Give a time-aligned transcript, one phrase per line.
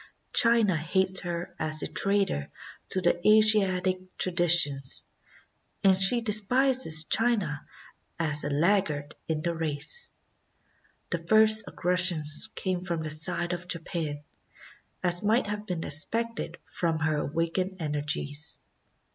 [0.33, 2.49] China hates her as a traitor
[2.89, 5.03] to Asiatic tra ditions,
[5.83, 7.63] and she despises China
[8.17, 10.11] as a laggard in the race.
[11.11, 14.23] The first aggressions came from the side of Japan,
[15.03, 18.59] as might have been expected from her awakened energies.